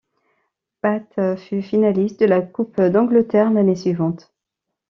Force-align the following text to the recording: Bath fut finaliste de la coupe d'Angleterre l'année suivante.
Bath 0.81 1.37
fut 1.41 1.61
finaliste 1.61 2.19
de 2.21 2.25
la 2.25 2.41
coupe 2.41 2.81
d'Angleterre 2.81 3.51
l'année 3.53 3.75
suivante. 3.75 4.33